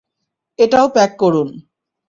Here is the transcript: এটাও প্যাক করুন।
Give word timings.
এটাও 0.59 0.87
প্যাক 0.95 1.11
করুন। 1.19 1.49